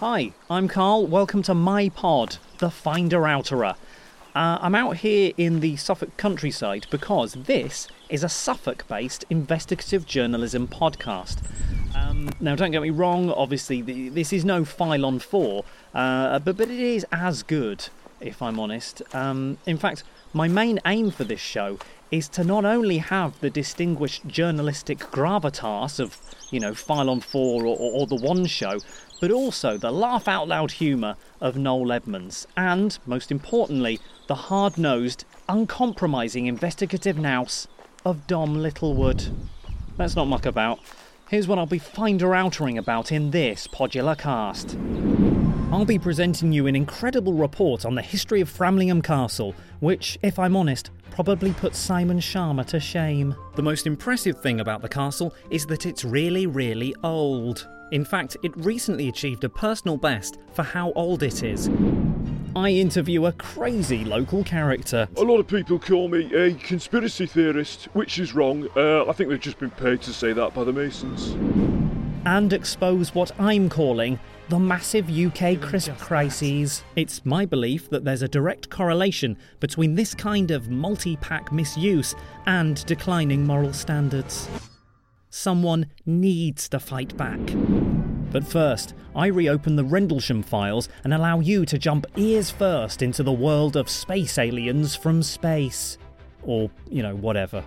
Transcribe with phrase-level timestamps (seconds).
[0.00, 1.06] Hi, I'm Carl.
[1.06, 3.76] Welcome to my pod, The Finder Outerer.
[4.34, 10.06] Uh, I'm out here in the Suffolk countryside because this is a Suffolk based investigative
[10.06, 11.42] journalism podcast.
[11.94, 16.38] Um, now, don't get me wrong, obviously, the, this is no file on four, uh,
[16.38, 17.90] but, but it is as good,
[18.22, 19.02] if I'm honest.
[19.14, 21.78] Um, in fact, my main aim for this show
[22.10, 26.16] is to not only have the distinguished journalistic gravitas of,
[26.50, 28.80] you know, File on Four or, or, or The One Show,
[29.20, 34.78] but also the laugh out loud humour of Noel Edmonds, and, most importantly, the hard
[34.78, 37.68] nosed, uncompromising investigative nous
[38.04, 39.28] of Dom Littlewood.
[39.98, 40.80] Let's not muck about.
[41.28, 44.76] Here's what I'll be finder outering about in this podular cast.
[45.72, 50.38] I'll be presenting you an incredible report on the history of Framlingham Castle, which, if
[50.38, 53.36] I'm honest, probably puts Simon Schama to shame.
[53.54, 57.68] The most impressive thing about the castle is that it's really, really old.
[57.90, 61.68] In fact, it recently achieved a personal best for how old it is.
[62.54, 65.08] I interview a crazy local character.
[65.16, 68.68] A lot of people call me a conspiracy theorist, which is wrong.
[68.76, 71.34] Uh, I think they've just been paid to say that by the Masons.
[72.26, 74.18] and expose what I'm calling
[74.50, 76.82] the massive UK crisp crises.
[76.96, 82.16] It's my belief that there's a direct correlation between this kind of multi pack misuse
[82.46, 84.48] and declining moral standards.
[85.30, 87.38] Someone needs to fight back.
[88.32, 93.22] But first, I reopen the Rendlesham files and allow you to jump ears first into
[93.22, 95.98] the world of space aliens from space.
[96.42, 97.64] Or, you know, whatever.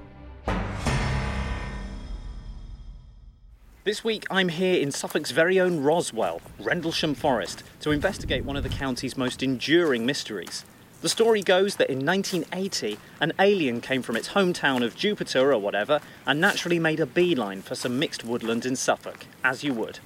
[3.86, 8.64] This week I'm here in Suffolk's very own Roswell, Rendlesham Forest, to investigate one of
[8.64, 10.66] the county's most enduring mysteries.
[11.04, 15.60] The story goes that in 1980, an alien came from its hometown of Jupiter or
[15.60, 20.00] whatever and naturally made a beeline for some mixed woodland in Suffolk, as you would.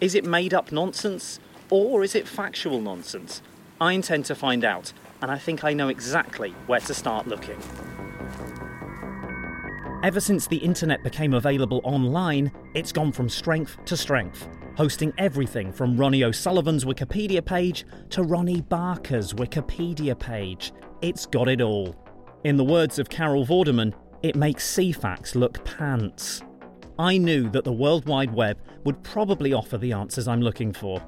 [0.00, 3.42] Is it made up nonsense or is it factual nonsense?
[3.80, 7.58] I intend to find out, and I think I know exactly where to start looking.
[10.04, 15.72] Ever since the internet became available online, it's gone from strength to strength, hosting everything
[15.72, 20.72] from Ronnie O'Sullivan's Wikipedia page to Ronnie Barker's Wikipedia page.
[21.00, 21.96] It's got it all.
[22.44, 26.42] In the words of Carol Vorderman, it makes Ceefax look pants.
[26.98, 31.02] I knew that the World Wide Web would probably offer the answers I'm looking for.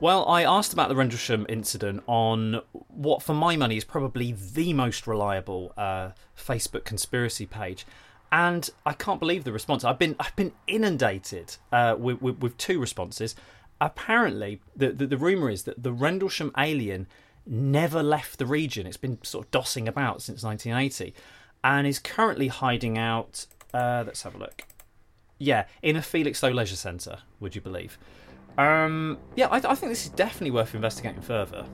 [0.00, 4.72] Well, I asked about the Rendlesham incident on what, for my money, is probably the
[4.72, 7.84] most reliable uh, Facebook conspiracy page,
[8.30, 9.84] and I can't believe the response.
[9.84, 13.34] I've been I've been inundated uh, with, with, with two responses.
[13.80, 17.06] Apparently, the, the the rumor is that the Rendlesham alien
[17.46, 18.86] never left the region.
[18.86, 21.14] It's been sort of dossing about since 1980,
[21.64, 23.46] and is currently hiding out.
[23.72, 24.62] Uh, let's have a look.
[25.38, 27.18] Yeah, in a Felixstowe leisure centre.
[27.40, 27.98] Would you believe?
[28.58, 31.64] Um, yeah, I, I think this is definitely worth investigating further.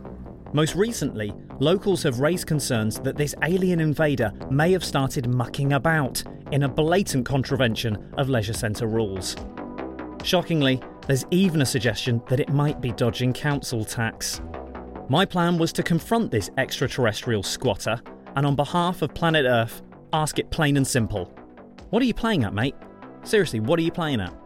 [0.53, 6.23] Most recently, locals have raised concerns that this alien invader may have started mucking about
[6.53, 9.35] in a blatant contravention of leisure centre rules.
[10.23, 14.41] Shockingly, there's even a suggestion that it might be dodging council tax.
[15.09, 18.01] My plan was to confront this extraterrestrial squatter
[18.37, 21.27] and, on behalf of planet Earth, ask it plain and simple
[21.91, 22.77] What are you playing at, mate?
[23.23, 24.44] Seriously, what are you playing at?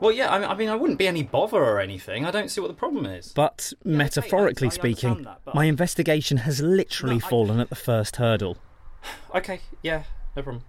[0.00, 2.24] Well, yeah, I mean, I mean, I wouldn't be any bother or anything.
[2.24, 3.32] I don't see what the problem is.
[3.32, 7.60] But metaphorically I- I speaking, that, but my I- investigation has literally No, I- fallen
[7.60, 8.56] at the first hurdle.
[9.34, 10.02] Okay, yeah,
[10.36, 10.64] no problem.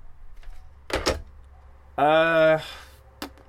[1.97, 2.59] Uh,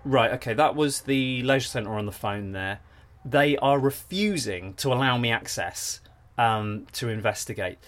[0.05, 2.81] right, okay, that was the leisure centre on the phone there.
[3.25, 6.01] They are refusing to allow me access
[6.39, 7.79] um, to investigate.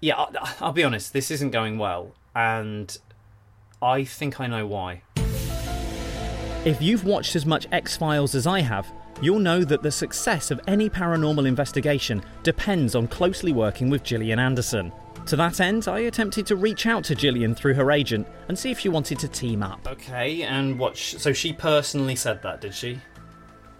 [0.00, 2.96] Yeah, I, I'll be honest, this isn't going well, and
[3.82, 5.02] I think I know why.
[6.66, 10.50] If you've watched as much X Files as I have, you'll know that the success
[10.50, 14.92] of any paranormal investigation depends on closely working with Gillian Anderson.
[15.24, 18.70] To that end, I attempted to reach out to Gillian through her agent and see
[18.70, 19.88] if she wanted to team up.
[19.88, 20.98] Okay, and what?
[20.98, 23.00] Sh- so she personally said that, did she?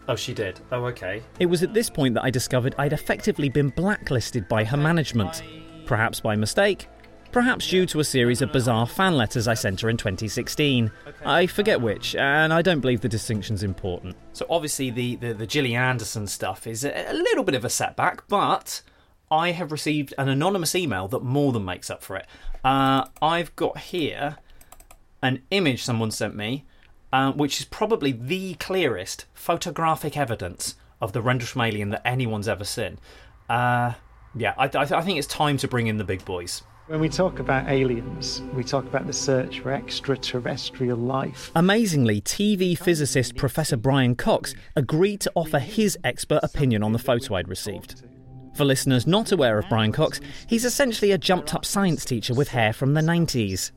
[0.08, 0.58] Oh, she did.
[0.72, 1.22] Oh, okay.
[1.38, 5.42] It was at this point that I discovered I'd effectively been blacklisted by her management.
[5.84, 6.88] Perhaps by mistake,
[7.32, 10.90] perhaps due to a series of bizarre fan letters I sent her in 2016.
[11.24, 14.16] I forget which, and I don't believe the distinction's important.
[14.32, 18.26] So obviously the, the, the Anderson stuff is a, a little bit of a setback,
[18.28, 18.82] but
[19.30, 22.26] I have received an anonymous email that more than makes up for it.
[22.64, 24.38] Uh, I've got here
[25.22, 26.66] an image someone sent me,
[27.12, 32.64] uh, which is probably the clearest photographic evidence of the Rendlesham alien that anyone's ever
[32.64, 32.98] seen.
[33.48, 33.94] Uh,
[34.34, 36.62] yeah, I, I, I think it's time to bring in the big boys.
[36.90, 41.52] When we talk about aliens, we talk about the search for extraterrestrial life.
[41.54, 47.36] Amazingly, TV physicist Professor Brian Cox agreed to offer his expert opinion on the photo
[47.36, 48.02] I'd received.
[48.54, 52.48] For listeners not aware of Brian Cox, he's essentially a jumped up science teacher with
[52.48, 53.70] hair from the 90s.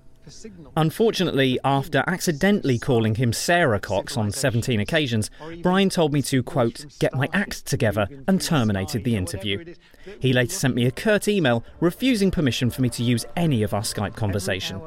[0.76, 5.30] Unfortunately, after accidentally calling him Sarah Cox on 17 occasions,
[5.62, 9.74] Brian told me to, quote, get my act together and terminated the interview.
[10.20, 13.74] He later sent me a curt email refusing permission for me to use any of
[13.74, 14.82] our Skype conversation.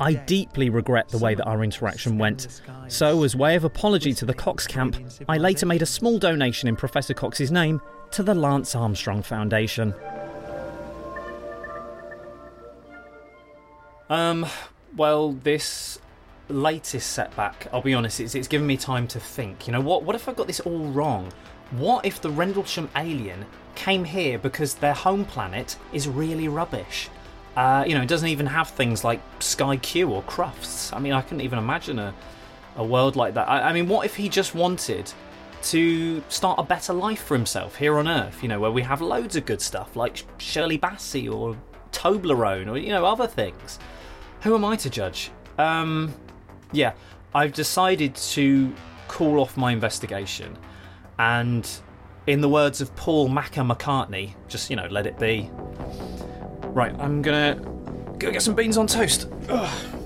[0.00, 2.60] I deeply regret the way that our interaction went.
[2.88, 4.96] So, as way of apology to the Cox camp,
[5.28, 7.80] I later made a small donation in Professor Cox's name
[8.12, 9.94] to the Lance Armstrong Foundation.
[14.10, 14.44] Um,
[14.96, 16.00] well, this
[16.48, 19.68] latest setback, I'll be honest, it's, it's given me time to think.
[19.68, 21.32] You know, what, what if I got this all wrong?
[21.70, 23.46] What if the Rendlesham alien
[23.76, 27.08] came here because their home planet is really rubbish?
[27.56, 30.92] Uh, you know, it doesn't even have things like Sky Q or Crufts.
[30.92, 32.12] I mean, I couldn't even imagine a,
[32.74, 33.48] a world like that.
[33.48, 35.12] I, I mean, what if he just wanted
[35.62, 38.42] to start a better life for himself here on Earth?
[38.42, 41.56] You know, where we have loads of good stuff like Shirley Bassey or
[41.92, 43.78] Toblerone or, you know, other things.
[44.42, 45.30] Who am I to judge?
[45.58, 46.14] Um,
[46.72, 46.92] yeah,
[47.34, 48.74] I've decided to
[49.08, 50.56] call off my investigation,
[51.18, 51.68] and
[52.26, 55.50] in the words of Paul Macker McCartney, just you know, let it be.
[56.68, 57.56] Right, I'm gonna
[58.18, 59.28] go get some beans on toast.
[59.48, 59.99] Ugh.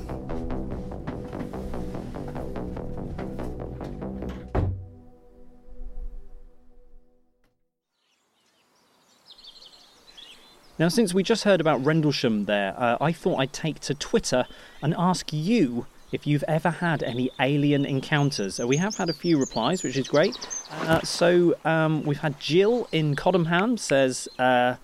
[10.76, 14.44] Now, since we just heard about Rendlesham there, uh, I thought I'd take to Twitter
[14.82, 18.58] and ask you if you've ever had any alien encounters.
[18.58, 20.36] Uh, we have had a few replies, which is great.
[20.72, 24.74] Uh, so um, we've had Jill in Coddenham says uh,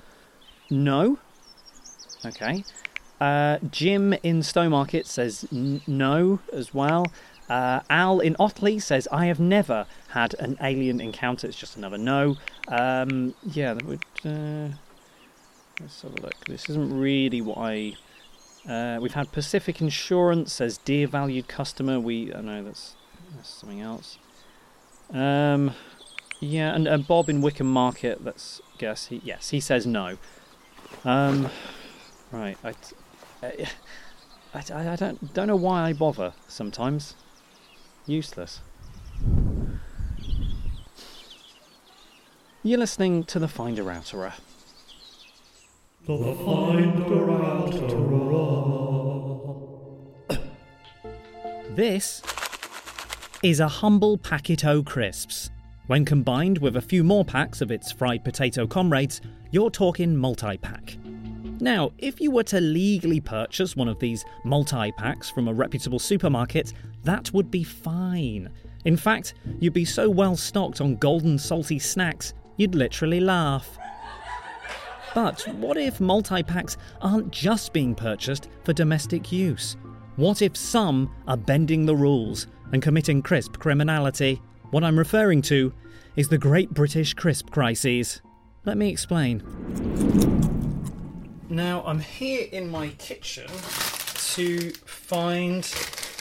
[0.71, 1.19] no.
[2.25, 2.65] Okay.
[3.21, 7.07] Uh, Jim in Stowmarket says n- no as well.
[7.49, 11.49] Uh, Al in Otley says, I have never had an alien encounter.
[11.49, 12.37] It's just another no.
[12.69, 14.05] Um, yeah, that would.
[15.81, 16.45] Let's have a look.
[16.47, 17.95] This isn't really what I.
[18.69, 21.99] Uh, we've had Pacific Insurance says, Dear valued customer.
[21.99, 22.35] We.
[22.35, 22.95] I know that's,
[23.35, 24.19] that's something else.
[25.11, 25.75] Um,
[26.41, 29.07] yeah, and, Bob in Wickham Market, let's guess.
[29.07, 30.19] He, yes, he says no.
[31.05, 31.51] Um,
[32.31, 32.57] right.
[32.63, 32.75] I,
[33.43, 33.67] I,
[34.55, 37.15] I, I don't, don't know why I bother sometimes.
[38.07, 38.61] Useless.
[42.63, 44.35] You're listening to the Finder Outerer.
[46.07, 47.05] The Finder
[51.75, 52.23] This
[53.43, 55.51] is a humble packet o' crisps.
[55.89, 59.21] When combined with a few more packs of its fried potato comrades,
[59.51, 60.97] you're talking multi pack.
[61.61, 65.99] Now, if you were to legally purchase one of these multi packs from a reputable
[65.99, 66.73] supermarket,
[67.05, 68.49] that would be fine.
[68.87, 73.79] In fact, you'd be so well stocked on golden salty snacks, you'd literally laugh.
[75.15, 79.77] But what if multi packs aren't just being purchased for domestic use?
[80.17, 84.41] What if some are bending the rules and committing crisp criminality?
[84.71, 85.73] What I'm referring to
[86.15, 88.21] is the Great British Crisp Crises.
[88.65, 89.43] Let me explain.
[91.49, 95.65] Now I'm here in my kitchen to find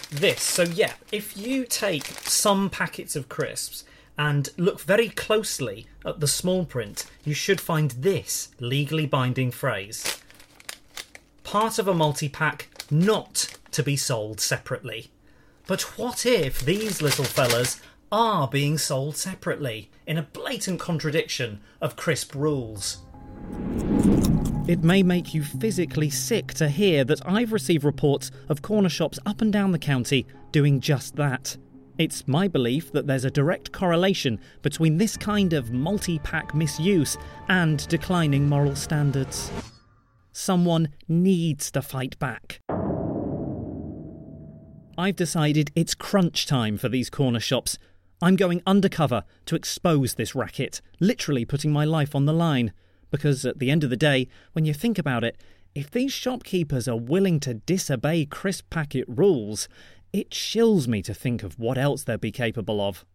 [0.09, 0.41] this.
[0.41, 3.83] So yeah, if you take some packets of crisps
[4.19, 10.22] and look very closely at the small print, you should find this legally binding phrase.
[11.46, 15.10] Part of a multi-pack not to be sold separately.
[15.67, 17.79] But what if these little fellas
[18.12, 22.98] are being sold separately in a blatant contradiction of crisp rules?
[24.67, 29.17] It may make you physically sick to hear that I've received reports of corner shops
[29.25, 31.55] up and down the county doing just that.
[32.00, 37.18] It's my belief that there's a direct correlation between this kind of multi pack misuse
[37.50, 39.51] and declining moral standards.
[40.32, 42.62] Someone needs to fight back.
[44.98, 47.77] I've decided it's crunch time for these corner shops.
[48.22, 52.72] I'm going undercover to expose this racket, literally putting my life on the line.
[53.12, 55.36] Because at the end of the day, when you think about it,
[55.75, 59.68] if these shopkeepers are willing to disobey crisp packet rules,
[60.13, 63.06] it chills me to think of what else they'd be capable of.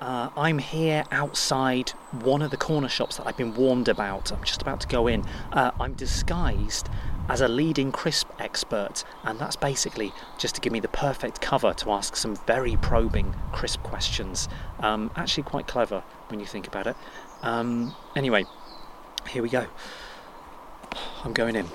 [0.00, 4.32] Uh, I'm here outside one of the corner shops that I've been warned about.
[4.32, 5.24] I'm just about to go in.
[5.52, 6.88] Uh, I'm disguised
[7.28, 11.72] as a leading crisp expert, and that's basically just to give me the perfect cover
[11.74, 14.48] to ask some very probing crisp questions.
[14.80, 16.96] Um, actually, quite clever when you think about it.
[17.42, 18.44] Um, anyway,
[19.28, 19.66] here we go.
[21.22, 21.68] I'm going in.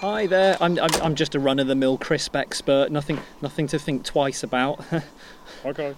[0.00, 0.56] Hi there.
[0.62, 2.90] I'm, I'm, I'm just a run of the mill crisp expert.
[2.90, 4.82] Nothing nothing to think twice about.
[5.64, 5.94] Okay.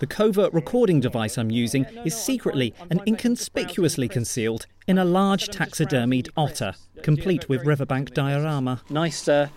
[0.00, 6.30] The covert recording device I'm using is secretly and inconspicuously concealed in a large taxidermied
[6.36, 8.80] otter, complete with riverbank diorama.
[8.90, 9.48] Nice, uh,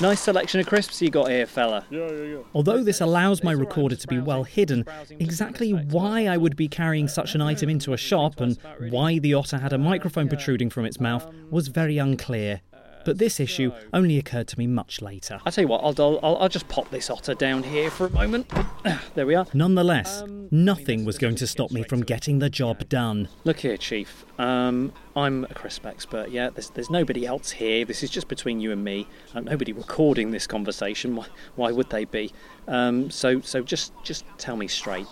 [0.00, 1.84] nice selection of crisps you got here, fella.
[1.90, 2.38] Yeah, yeah, yeah.
[2.52, 7.06] Although this allows my recorder to be well hidden, exactly why I would be carrying
[7.06, 8.58] such an item into a shop and
[8.90, 12.62] why the otter had a microphone protruding from its mouth was very unclear.
[13.04, 15.40] But this issue only occurred to me much later.
[15.44, 18.10] I'll tell you what, I'll, I'll, I'll just pop this otter down here for a
[18.10, 18.50] moment.
[19.14, 19.46] there we are.
[19.52, 23.28] Nonetheless, nothing was going to stop me from getting the job done.
[23.44, 24.24] Look here, Chief.
[24.38, 26.50] Um, I'm a crisp expert, yeah?
[26.50, 27.84] There's, there's nobody else here.
[27.84, 29.06] This is just between you and me.
[29.34, 31.16] Uh, nobody recording this conversation.
[31.16, 32.32] Why, why would they be?
[32.66, 35.06] Um, so, so just, just tell me straight.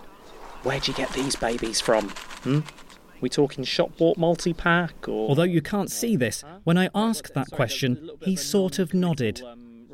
[0.62, 2.08] Where'd you get these babies from?
[2.08, 2.60] Hmm?
[3.22, 5.28] We talking shop bought multi pack or.
[5.28, 9.42] Although you can't see this, when I asked that question, he sort of nodded.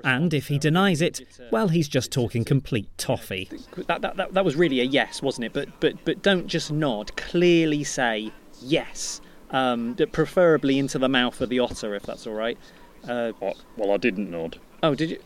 [0.03, 1.21] And if he denies it,
[1.51, 3.51] well, he's just talking complete toffee.
[3.87, 5.53] That, that, that, that was really a yes, wasn't it?
[5.53, 7.15] But, but, but don't just nod.
[7.17, 8.33] Clearly say
[8.63, 9.21] yes.
[9.51, 12.57] Um, preferably into the mouth of the otter, if that's all right.
[13.05, 14.59] Uh, Well, well, I didn't nod.
[14.83, 15.19] oh, did you?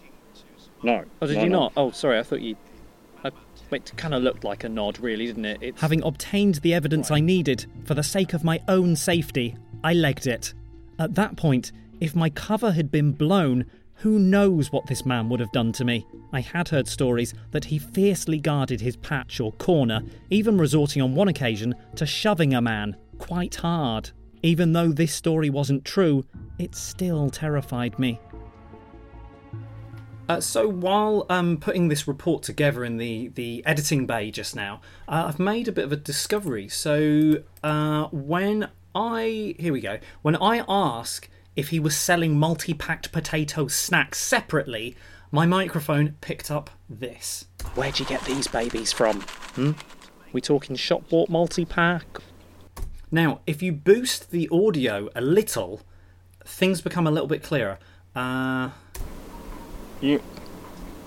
[0.82, 1.04] No.
[1.20, 1.60] Oh, did no, you no.
[1.60, 1.72] not?
[1.76, 2.18] Oh, sorry.
[2.18, 2.56] I thought you.
[3.72, 5.58] It kind of looked like a nod, really, didn't it?
[5.60, 5.80] It's...
[5.80, 10.26] Having obtained the evidence I needed for the sake of my own safety, I legged
[10.26, 10.54] it.
[10.98, 13.64] At that point, if my cover had been blown,
[13.96, 16.06] who knows what this man would have done to me?
[16.32, 21.14] I had heard stories that he fiercely guarded his patch or corner, even resorting on
[21.14, 24.10] one occasion to shoving a man quite hard.
[24.42, 26.24] Even though this story wasn't true,
[26.58, 28.18] it still terrified me.
[30.28, 34.80] Uh, so while um, putting this report together in the, the editing bay just now,
[35.08, 36.68] uh, I've made a bit of a discovery.
[36.68, 39.98] So uh, when I here we go.
[40.22, 44.96] When I ask if he was selling multi-packed potato snacks separately,
[45.30, 47.46] my microphone picked up this.
[47.74, 49.20] Where'd you get these babies from?
[49.54, 49.72] Hmm?
[50.32, 52.06] We talking shop bought multi-pack?
[53.10, 55.80] Now, if you boost the audio a little,
[56.44, 57.78] things become a little bit clearer.
[58.14, 58.70] Uh,
[60.02, 60.18] Yeah.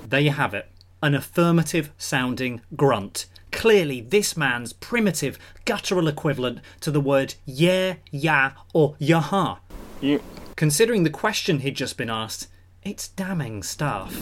[0.10, 0.68] there you have it.
[1.04, 3.26] An affirmative sounding grunt.
[3.52, 9.60] Clearly, this man's primitive, guttural equivalent to the word yeah, yeah, or yaha.
[10.02, 10.18] Yeah.
[10.56, 12.48] Considering the question he'd just been asked,
[12.84, 14.16] it's damning stuff.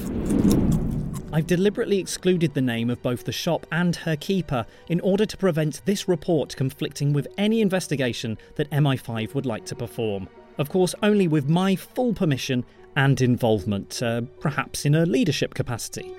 [1.31, 5.37] I've deliberately excluded the name of both the shop and her keeper in order to
[5.37, 10.27] prevent this report conflicting with any investigation that MI5 would like to perform.
[10.59, 12.63] Of course, only with my full permission
[12.95, 16.11] and involvement, uh, perhaps in a leadership capacity.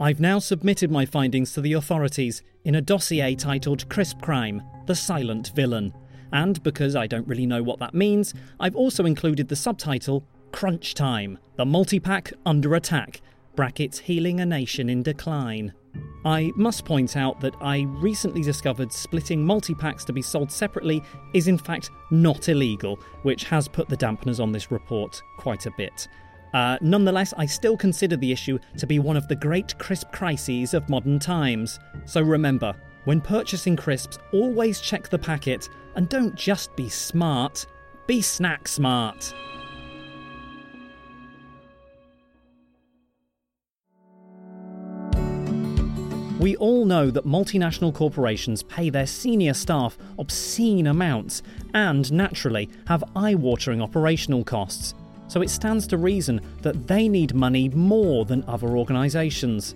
[0.00, 4.94] I've now submitted my findings to the authorities in a dossier titled Crisp Crime The
[4.94, 5.92] Silent Villain.
[6.32, 10.94] And because I don't really know what that means, I've also included the subtitle Crunch
[10.94, 13.20] Time The Multipack Under Attack
[13.56, 15.74] brackets healing a nation in decline.
[16.24, 21.48] I must point out that I recently discovered splitting multi-packs to be sold separately is
[21.48, 26.08] in fact not illegal, which has put the dampeners on this report quite a bit.
[26.52, 30.74] Uh, nonetheless, I still consider the issue to be one of the great crisp crises
[30.74, 31.78] of modern times.
[32.04, 37.66] So remember, when purchasing crisps, always check the packet and don't just be smart,
[38.06, 39.32] be snack smart.
[46.40, 51.42] We all know that multinational corporations pay their senior staff obscene amounts
[51.74, 54.94] and, naturally, have eye watering operational costs.
[55.28, 59.74] So it stands to reason that they need money more than other organisations.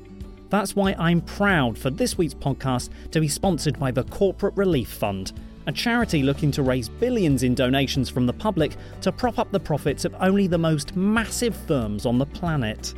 [0.49, 4.89] That's why I'm proud for this week's podcast to be sponsored by the Corporate Relief
[4.89, 5.35] Fund,
[5.67, 9.61] a charity looking to raise billions in donations from the public to prop up the
[9.61, 12.95] profits of only the most massive firms on the planet.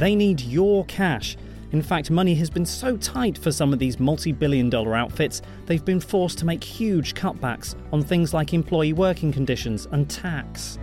[0.00, 1.36] They need your cash.
[1.72, 5.40] In fact, money has been so tight for some of these multi billion dollar outfits,
[5.64, 10.78] they've been forced to make huge cutbacks on things like employee working conditions and tax.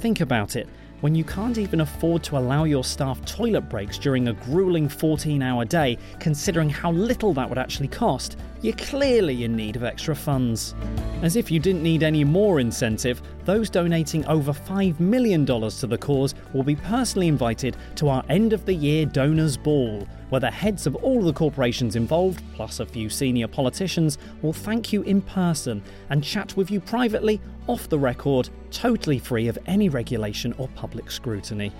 [0.00, 0.68] Think about it.
[1.02, 5.40] When you can't even afford to allow your staff toilet breaks during a grueling 14
[5.40, 10.14] hour day, considering how little that would actually cost, you're clearly in need of extra
[10.14, 10.74] funds.
[11.22, 15.98] As if you didn't need any more incentive, those donating over $5 million to the
[15.98, 20.50] cause will be personally invited to our end of the year donors ball, where the
[20.50, 25.22] heads of all the corporations involved, plus a few senior politicians, will thank you in
[25.22, 30.68] person and chat with you privately, off the record, totally free of any regulation or
[30.68, 31.72] public scrutiny.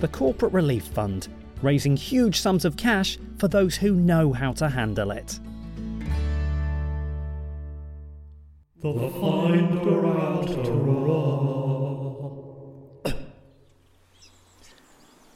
[0.00, 1.28] The Corporate Relief Fund,
[1.62, 5.38] raising huge sums of cash for those who know how to handle it.
[8.82, 10.00] The Finder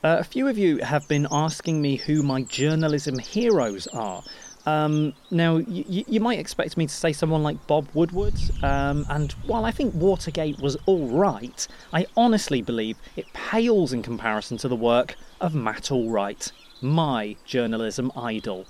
[0.03, 4.23] Uh, a few of you have been asking me who my journalism heroes are.
[4.67, 9.07] Um, now, y- y- you might expect me to say someone like Bob Woodward, um,
[9.09, 14.59] and while I think Watergate was all right, I honestly believe it pales in comparison
[14.59, 18.67] to the work of Matt Allwright, my journalism idol.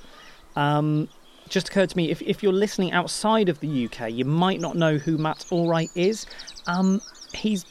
[0.56, 1.08] Um,
[1.48, 4.76] just occurred to me if, if you're listening outside of the UK, you might not
[4.76, 6.26] know who Matt Allwright is.
[6.66, 7.00] Um,
[7.34, 7.64] he's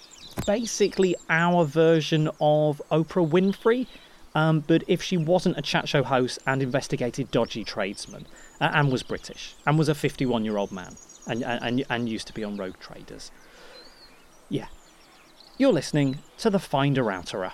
[0.46, 3.88] basically our version of Oprah Winfrey,
[4.36, 8.26] um, but if she wasn't a chat show host and investigated dodgy tradesmen,
[8.62, 10.96] uh, and was British, and was a 51 year old man,
[11.28, 13.32] and, and, and used to be on Rogue Traders.
[14.50, 14.68] Yeah.
[15.58, 17.54] You're listening to The Finder Outerer.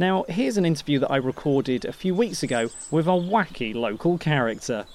[0.00, 4.16] Now, here's an interview that I recorded a few weeks ago with a wacky local
[4.16, 4.86] character.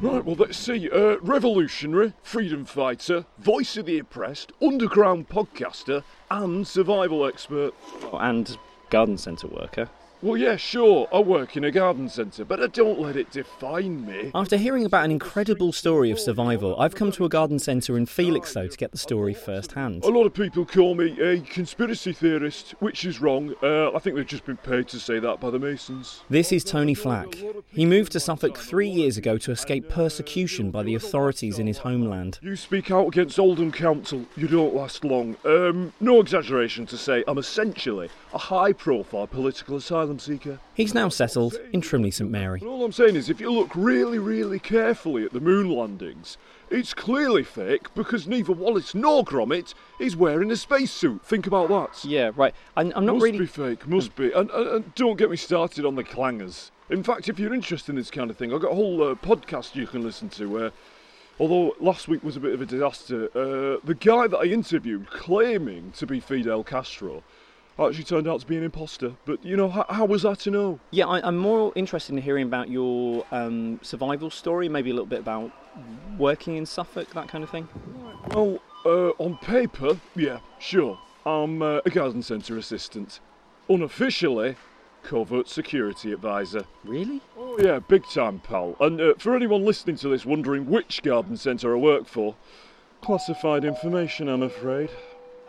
[0.00, 0.90] Right, well, let's see.
[0.90, 7.72] Uh, revolutionary, freedom fighter, voice of the oppressed, underground podcaster, and survival expert.
[8.14, 8.58] And
[8.90, 9.88] garden centre worker.
[10.22, 14.06] Well, yeah, sure, I work in a garden centre, but I don't let it define
[14.06, 14.30] me.
[14.36, 18.06] After hearing about an incredible story of survival, I've come to a garden centre in
[18.06, 20.04] Felixstowe to get the story firsthand.
[20.04, 23.52] A lot of people call me a conspiracy theorist, which is wrong.
[23.60, 26.20] Uh, I think they've just been paid to say that by the Masons.
[26.30, 27.64] This is Tony Flakk.
[27.66, 31.78] He moved to Suffolk three years ago to escape persecution by the authorities in his
[31.78, 32.38] homeland.
[32.42, 35.36] You speak out against Oldham Council, you don't last long.
[35.44, 40.58] Um, no exaggeration to say I'm essentially a high profile political asylum seeker.
[40.74, 42.60] He's now settled in Trimley St Mary.
[42.60, 46.36] And all I'm saying is, if you look really, really carefully at the moon landings,
[46.70, 51.24] it's clearly fake because neither Wallace nor Gromit is wearing a spacesuit.
[51.24, 52.04] Think about that.
[52.04, 52.54] Yeah, right.
[52.76, 53.38] I'm, I'm not must really.
[53.40, 54.32] be fake, must be.
[54.32, 56.70] And, and, and don't get me started on the clangers.
[56.88, 59.14] In fact, if you're interested in this kind of thing, I've got a whole uh,
[59.14, 60.72] podcast you can listen to where,
[61.38, 65.10] although last week was a bit of a disaster, uh, the guy that I interviewed
[65.10, 67.22] claiming to be Fidel Castro
[67.78, 69.14] actually turned out to be an imposter.
[69.24, 70.80] But, you know, how, how was that to know?
[70.90, 75.06] Yeah, I, I'm more interested in hearing about your um, survival story, maybe a little
[75.06, 75.50] bit about
[76.18, 77.68] working in Suffolk, that kind of thing.
[78.28, 80.98] Well, uh, on paper, yeah, sure.
[81.24, 83.20] I'm uh, a garden centre assistant.
[83.68, 84.56] Unofficially,
[85.02, 86.64] covert security advisor.
[86.84, 87.20] Really?
[87.38, 88.76] Oh yeah, big time, pal.
[88.80, 92.34] And uh, for anyone listening to this wondering which garden centre I work for,
[93.00, 94.90] classified information, I'm afraid.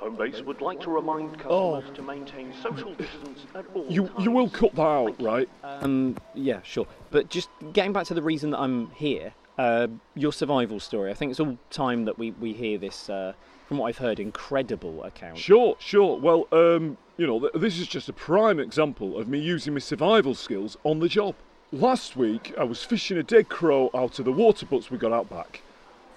[0.04, 4.24] Homebase would like to remind customers to maintain social distance at all You times.
[4.26, 5.48] you will cut that out, right?
[5.64, 6.86] Um, yeah, sure.
[7.10, 11.10] But just getting back to the reason that I'm here, uh, your survival story.
[11.12, 13.34] I think it's all time that we, we hear this, uh,
[13.68, 15.38] from what I've heard, incredible account.
[15.38, 16.18] Sure, sure.
[16.20, 19.80] Well, um, you know, th- this is just a prime example of me using my
[19.80, 21.36] survival skills on the job.
[21.72, 25.14] Last week, I was fishing a dead crow out of the water butts we got
[25.14, 25.62] out back.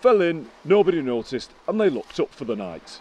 [0.01, 3.01] Fell in, nobody noticed, and they locked up for the night.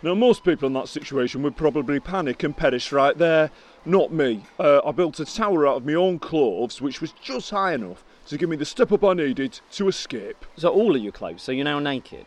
[0.00, 3.50] Now, most people in that situation would probably panic and perish right there.
[3.84, 4.44] Not me.
[4.56, 8.04] Uh, I built a tower out of my own clothes, which was just high enough
[8.28, 10.46] to give me the step up I needed to escape.
[10.56, 11.42] So all of your clothes.
[11.42, 12.26] So you're now naked,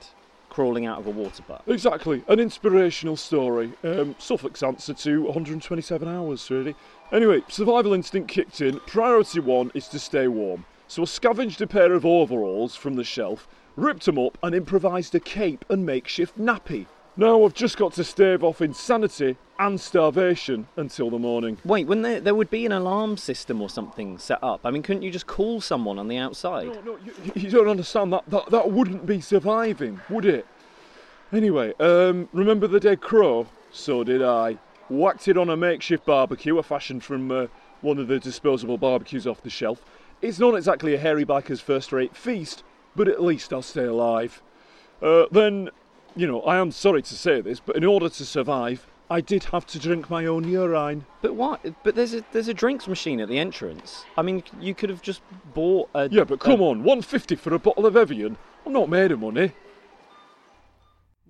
[0.50, 1.64] crawling out of a water butt.
[1.66, 3.72] Exactly, an inspirational story.
[3.86, 6.76] Um, Suffolk's answer to 127 hours, really.
[7.14, 8.82] Anyway, survival instinct kicked in.
[8.82, 10.66] Priority one is to stay warm.
[10.90, 15.16] So I scavenged a pair of overalls from the shelf, ripped them up, and improvised
[15.16, 16.88] a cape and makeshift nappy.
[17.22, 21.60] Now I've just got to stave off insanity and starvation until the morning.
[21.64, 24.62] Wait, when there there would be an alarm system or something set up.
[24.64, 26.66] I mean, couldn't you just call someone on the outside?
[26.66, 28.28] No, no, you, you don't understand that.
[28.28, 30.48] That that wouldn't be surviving, would it?
[31.32, 33.46] Anyway, um, remember the dead crow?
[33.72, 34.58] So did I.
[34.90, 37.46] Whacked it on a makeshift barbecue, a fashioned from uh,
[37.82, 39.86] one of the disposable barbecues off the shelf.
[40.24, 42.64] It's not exactly a hairy biker's first-rate feast,
[42.96, 44.42] but at least I'll stay alive.
[45.04, 45.70] Uh, then,
[46.15, 49.43] you know, I am sorry to say this, but in order to survive, I did
[49.45, 51.06] have to drink my own urine.
[51.21, 51.62] But what?
[51.84, 54.06] But there's a there's a drinks machine at the entrance.
[54.17, 55.21] I mean, you could have just
[55.54, 56.08] bought a.
[56.10, 58.38] Yeah, but come a- on, 150 for a bottle of Evian?
[58.65, 59.52] I'm not made of money.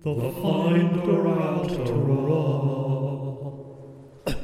[0.04, 1.02] The Finder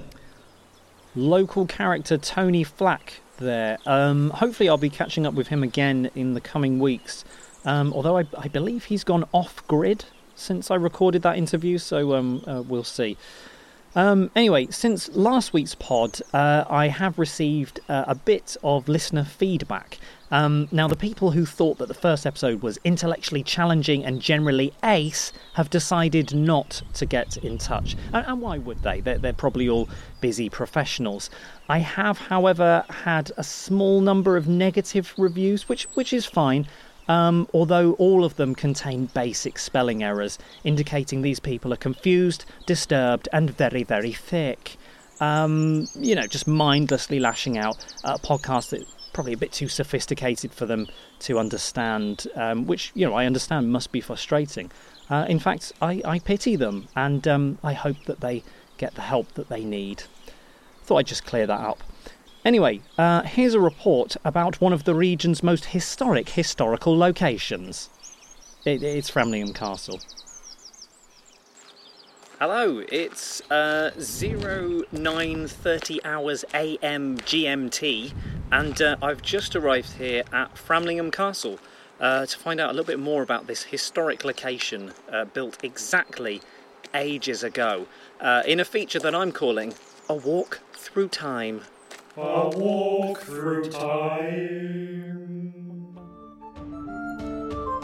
[1.14, 3.79] local character Tony Flakk there.
[3.87, 7.24] Um, hopefully, I'll be catching up with him again in the coming weeks.
[7.64, 10.05] Um, although I, I believe he's gone off grid
[10.38, 13.16] since I recorded that interview, so um, uh, we'll see.
[13.94, 19.24] Um, anyway, since last week's pod, uh, I have received uh, a bit of listener
[19.24, 19.98] feedback.
[20.31, 24.74] Um, now, the people who thought that the first episode was intellectually challenging and generally
[24.85, 27.96] ace have decided not to get in touch.
[28.12, 29.01] And, and why would they?
[29.01, 29.88] They're, they're probably all
[30.20, 31.31] busy professionals.
[31.68, 36.66] I have, however, had a small number of negative reviews, which which is fine.
[37.09, 43.29] Um, although all of them contain basic spelling errors, indicating these people are confused, disturbed,
[43.33, 44.77] and very, very thick.
[45.21, 49.68] Um, you know, just mindlessly lashing out at a podcast that probably a bit too
[49.68, 50.87] sophisticated for them
[51.18, 54.71] to understand, um, which, you know, I understand must be frustrating.
[55.11, 58.44] Uh, in fact, I, I pity them and um, I hope that they
[58.77, 60.05] get the help that they need.
[60.85, 61.83] Thought I'd just clear that up.
[62.49, 67.91] Anyway, uh, here's a report about one of the region's most historic historical locations.
[68.65, 70.01] It, it's Framlingham Castle.
[72.39, 78.15] Hello, it's uh, 0930 hours AM GMT,
[78.51, 81.59] and uh, I've just arrived here at Framlingham Castle
[82.01, 86.41] uh, to find out a little bit more about this historic location uh, built exactly
[86.95, 87.87] ages ago
[88.23, 89.75] uh, in a feature that I'm calling
[90.09, 91.61] A Walk Through Time.
[92.21, 95.39] A walk through time.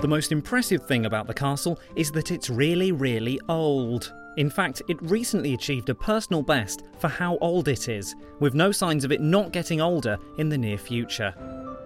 [0.00, 4.12] The most impressive thing about the castle is that it's really, really old.
[4.36, 8.72] In fact, it recently achieved a personal best for how old it is, with no
[8.72, 11.32] signs of it not getting older in the near future.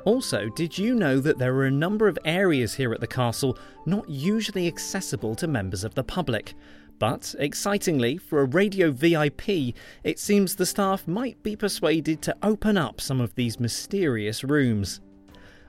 [0.07, 3.59] Also, did you know that there are a number of areas here at the castle
[3.85, 6.55] not usually accessible to members of the public?
[6.99, 12.77] But, excitingly, for a radio VIP, it seems the staff might be persuaded to open
[12.77, 15.01] up some of these mysterious rooms.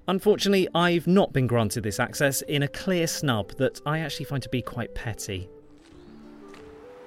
[0.08, 4.42] Unfortunately, I've not been granted this access in a clear snub that I actually find
[4.42, 5.48] to be quite petty.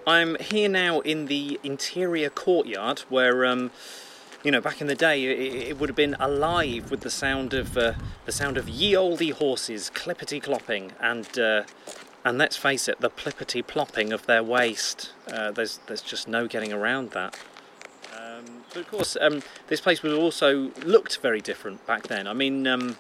[0.06, 3.72] I'm here now in the interior courtyard where, um,
[4.44, 7.54] you know, back in the day, it, it would have been alive with the sound
[7.54, 11.64] of uh, the sound of ye olde horses clippity clopping and uh,
[12.24, 15.12] and let's face it, the plippity plopping of their waist.
[15.30, 17.36] Uh, there's there's just no getting around that.
[18.16, 22.26] Um, but of course, um, this place would also looked very different back then.
[22.26, 22.96] I mean, um,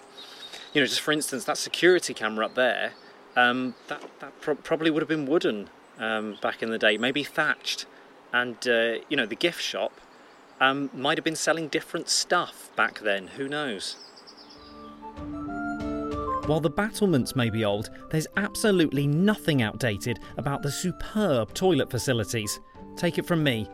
[0.72, 2.92] you know, just for instance, that security camera up there,
[3.36, 7.22] um, that that pro- probably would have been wooden um, back in the day, maybe
[7.22, 7.86] thatched,
[8.32, 10.00] and uh, you know, the gift shop
[10.60, 13.28] um, might have been selling different stuff back then.
[13.36, 13.96] Who knows?
[16.46, 22.58] While the battlements may be old, there's absolutely nothing outdated about the superb toilet facilities.
[22.96, 23.68] Take it from me,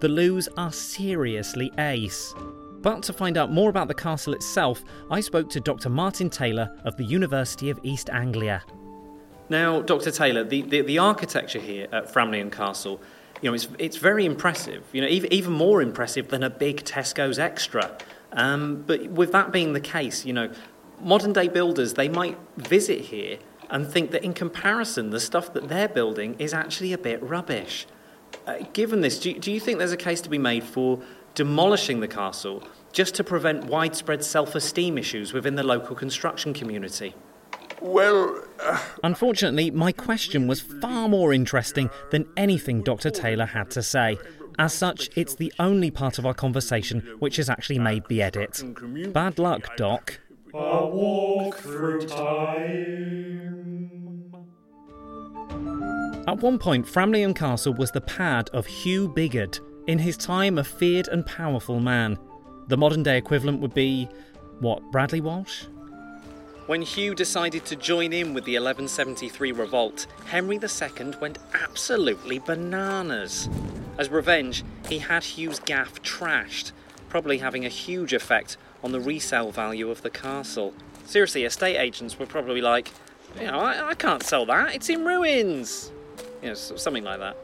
[0.00, 2.34] the loos are seriously ace.
[2.80, 5.90] But to find out more about the castle itself, I spoke to Dr.
[5.90, 8.62] Martin Taylor of the University of East Anglia.
[9.50, 10.10] Now, Dr.
[10.10, 13.00] Taylor, the, the, the architecture here at Framlingham Castle,
[13.42, 14.82] you know, it's, it's very impressive.
[14.92, 17.96] You know, even, even more impressive than a big Tesco's extra.
[18.32, 20.50] Um, but with that being the case, you know,
[21.00, 23.38] modern day builders, they might visit here
[23.70, 27.86] and think that in comparison, the stuff that they're building is actually a bit rubbish.
[28.46, 31.00] Uh, given this, do, do you think there's a case to be made for
[31.34, 37.14] demolishing the castle just to prevent widespread self esteem issues within the local construction community?
[37.80, 43.10] Well, uh, Unfortunately, my question was far more interesting than anything Dr.
[43.10, 44.18] Taylor had to say.
[44.58, 48.62] As such, it's the only part of our conversation which has actually made the edit.
[49.12, 50.20] Bad luck, Doc.
[50.56, 53.64] A walk through time.
[56.28, 60.62] At one point, Framlingham Castle was the pad of Hugh Bigod, in his time a
[60.62, 62.16] feared and powerful man.
[62.68, 64.08] The modern day equivalent would be,
[64.60, 65.64] what, Bradley Walsh?
[66.66, 73.48] When Hugh decided to join in with the 1173 revolt, Henry II went absolutely bananas.
[73.98, 76.70] As revenge, he had Hugh's gaff trashed,
[77.08, 80.74] probably having a huge effect on the resale value of the castle.
[81.06, 82.92] Seriously, estate agents were probably like,
[83.40, 85.90] you know, I, I can't sell that, it's in ruins.
[86.42, 87.36] You know, something like that.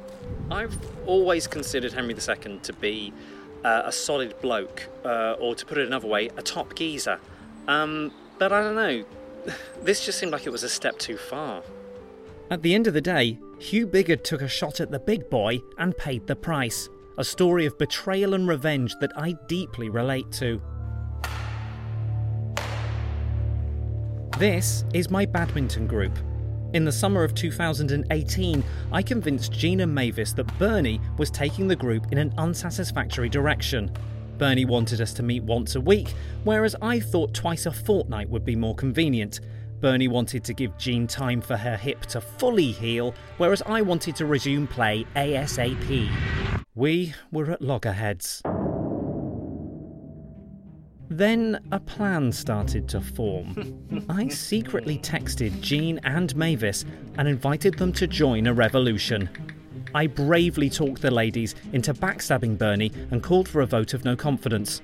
[0.50, 0.76] I've
[1.07, 3.12] always considered Henry II to be
[3.64, 7.18] uh, a solid bloke, uh, or to put it another way, a top geezer.
[7.66, 9.05] Um, but I don't know,
[9.83, 11.62] this just seemed like it was a step too far.
[12.50, 15.61] At the end of the day, Hugh Bigod took a shot at the big boy
[15.79, 16.88] and paid the price.
[17.16, 20.61] A story of betrayal and revenge that I deeply relate to.
[24.40, 26.18] This is my badminton group.
[26.72, 32.11] In the summer of 2018, I convinced Gina Mavis that Bernie was taking the group
[32.11, 33.92] in an unsatisfactory direction.
[34.38, 38.46] Bernie wanted us to meet once a week, whereas I thought twice a fortnight would
[38.46, 39.40] be more convenient.
[39.83, 44.16] Bernie wanted to give Jean time for her hip to fully heal, whereas I wanted
[44.16, 46.09] to resume play ASAP.
[46.74, 48.40] We were at loggerheads.
[51.11, 54.07] Then a plan started to form.
[54.09, 56.85] I secretly texted Jean and Mavis
[57.18, 59.29] and invited them to join a revolution.
[59.92, 64.14] I bravely talked the ladies into backstabbing Bernie and called for a vote of no
[64.14, 64.83] confidence.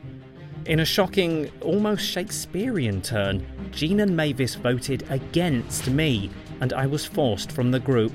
[0.65, 6.29] In a shocking, almost Shakespearean turn, Jean and Mavis voted against me,
[6.61, 8.13] and I was forced from the group.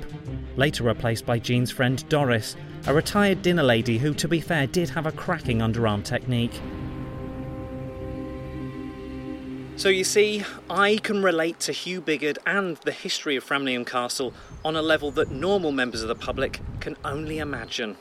[0.58, 4.90] Later replaced by Jean's friend Doris, a retired dinner lady who, to be fair, did
[4.90, 6.60] have a cracking underarm technique.
[9.82, 14.32] So you see, I can relate to Hugh Bigod and the history of Framlingham Castle
[14.64, 17.98] on a level that normal members of the public can only imagine.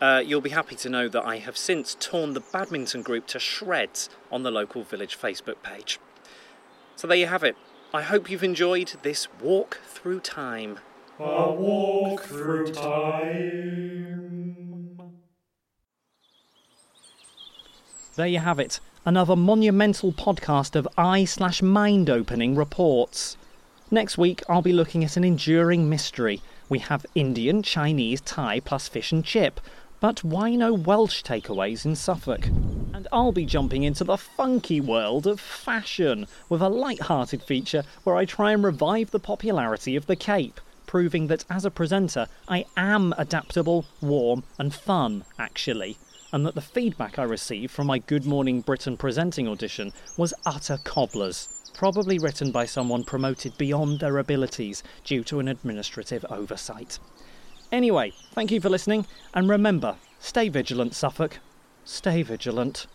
[0.00, 3.38] Uh, you'll be happy to know that I have since torn the badminton group to
[3.38, 6.00] shreds on the local village Facebook page.
[6.96, 7.56] So there you have it.
[7.94, 10.80] I hope you've enjoyed this walk through time.
[11.20, 13.54] A walk through time.
[18.16, 18.80] There you have it.
[19.06, 23.36] Another monumental podcast of eye slash mind opening reports.
[23.90, 26.40] Next week, I'll be looking at an enduring mystery.
[26.70, 29.60] We have Indian, Chinese, Thai plus fish and chip.
[30.00, 32.46] But why no Welsh takeaways in Suffolk?
[32.46, 38.16] And I'll be jumping into the funky world of fashion with a light-hearted feature where
[38.16, 42.64] I try and revive the popularity of the Cape, proving that as a presenter, I
[42.74, 45.98] am adaptable, warm, and fun, actually
[46.34, 50.78] and that the feedback I received from my Good Morning Britain presenting audition was utter
[50.82, 56.98] cobblers, probably written by someone promoted beyond their abilities due to an administrative oversight.
[57.70, 61.38] Anyway, thank you for listening, and remember stay vigilant, Suffolk.
[61.84, 62.88] Stay vigilant.